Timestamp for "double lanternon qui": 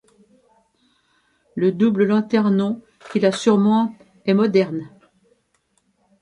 1.71-3.19